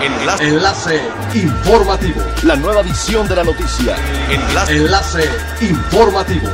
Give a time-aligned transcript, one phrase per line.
[0.00, 0.44] Enlace.
[0.44, 1.00] Enlace
[1.34, 2.20] informativo.
[2.44, 3.96] La nueva edición de la noticia.
[4.30, 4.76] Enlace.
[4.76, 5.24] Enlace
[5.60, 6.48] informativo.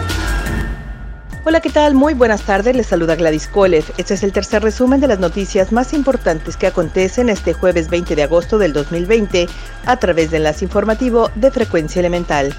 [1.44, 1.92] Hola, ¿qué tal?
[1.92, 2.74] Muy buenas tardes.
[2.74, 3.84] Les saluda Gladys Kolev.
[3.98, 8.16] Este es el tercer resumen de las noticias más importantes que acontecen este jueves 20
[8.16, 9.46] de agosto del 2020
[9.84, 12.56] a través de Enlace Informativo de Frecuencia Elemental.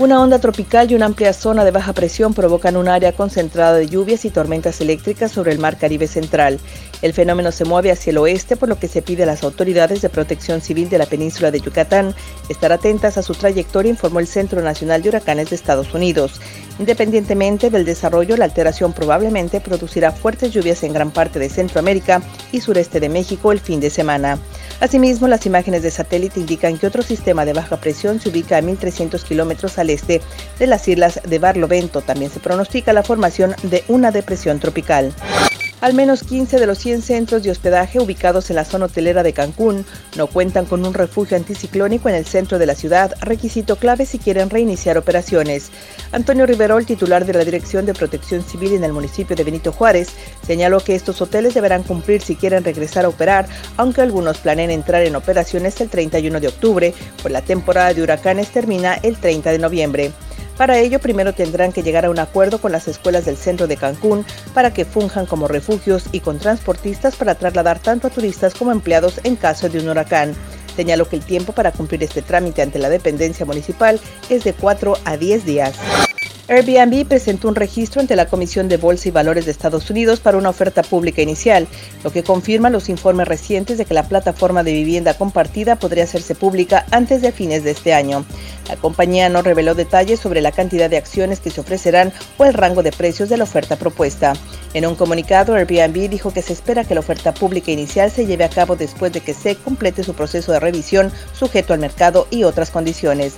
[0.00, 3.86] Una onda tropical y una amplia zona de baja presión provocan un área concentrada de
[3.86, 6.58] lluvias y tormentas eléctricas sobre el mar Caribe central.
[7.00, 10.02] El fenómeno se mueve hacia el oeste, por lo que se pide a las autoridades
[10.02, 12.12] de protección civil de la península de Yucatán
[12.48, 16.40] estar atentas a su trayectoria, informó el Centro Nacional de Huracanes de Estados Unidos.
[16.80, 22.60] Independientemente del desarrollo, la alteración probablemente producirá fuertes lluvias en gran parte de Centroamérica y
[22.60, 24.40] sureste de México el fin de semana.
[24.84, 28.60] Asimismo, las imágenes de satélite indican que otro sistema de baja presión se ubica a
[28.60, 30.20] 1.300 kilómetros al este
[30.58, 32.02] de las islas de Barlovento.
[32.02, 35.14] También se pronostica la formación de una depresión tropical.
[35.84, 39.34] Al menos 15 de los 100 centros de hospedaje ubicados en la zona hotelera de
[39.34, 39.84] Cancún
[40.16, 44.18] no cuentan con un refugio anticiclónico en el centro de la ciudad, requisito clave si
[44.18, 45.70] quieren reiniciar operaciones.
[46.10, 50.08] Antonio Riverol, titular de la Dirección de Protección Civil en el municipio de Benito Juárez,
[50.46, 55.02] señaló que estos hoteles deberán cumplir si quieren regresar a operar, aunque algunos planeen entrar
[55.02, 59.58] en operaciones el 31 de octubre, pues la temporada de huracanes termina el 30 de
[59.58, 60.12] noviembre.
[60.56, 63.76] Para ello, primero tendrán que llegar a un acuerdo con las escuelas del centro de
[63.76, 64.24] Cancún
[64.54, 69.20] para que funjan como refugios y con transportistas para trasladar tanto a turistas como empleados
[69.24, 70.34] en caso de un huracán.
[70.76, 74.96] Señaló que el tiempo para cumplir este trámite ante la dependencia municipal es de 4
[75.04, 75.74] a 10 días.
[76.46, 80.36] Airbnb presentó un registro ante la Comisión de Bolsa y Valores de Estados Unidos para
[80.36, 81.66] una oferta pública inicial,
[82.02, 86.34] lo que confirma los informes recientes de que la plataforma de vivienda compartida podría hacerse
[86.34, 88.26] pública antes de fines de este año.
[88.68, 92.52] La compañía no reveló detalles sobre la cantidad de acciones que se ofrecerán o el
[92.52, 94.34] rango de precios de la oferta propuesta.
[94.74, 98.44] En un comunicado, Airbnb dijo que se espera que la oferta pública inicial se lleve
[98.44, 102.44] a cabo después de que se complete su proceso de revisión sujeto al mercado y
[102.44, 103.34] otras condiciones.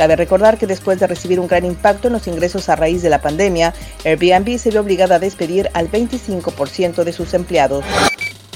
[0.00, 3.10] Cabe recordar que después de recibir un gran impacto en los ingresos a raíz de
[3.10, 3.74] la pandemia,
[4.06, 7.84] Airbnb se vio obligada a despedir al 25% de sus empleados.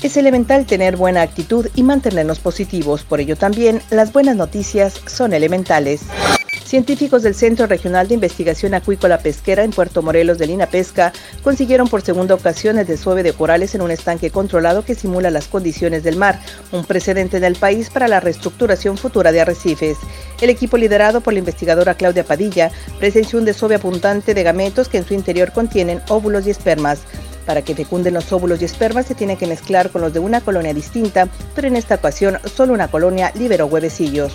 [0.02, 5.34] Es elemental tener buena actitud y mantenernos positivos, por ello también las buenas noticias son
[5.34, 6.04] elementales.
[6.74, 11.12] Científicos del Centro Regional de Investigación Acuícola Pesquera en Puerto Morelos de Lina Pesca
[11.44, 15.46] consiguieron por segunda ocasión el desove de corales en un estanque controlado que simula las
[15.46, 16.40] condiciones del mar,
[16.72, 19.98] un precedente en el país para la reestructuración futura de arrecifes.
[20.40, 24.98] El equipo liderado por la investigadora Claudia Padilla presenció un desove apuntante de gametos que
[24.98, 27.02] en su interior contienen óvulos y espermas.
[27.46, 30.40] Para que fecunden los óvulos y espermas se tiene que mezclar con los de una
[30.40, 34.34] colonia distinta, pero en esta ocasión solo una colonia liberó huevecillos.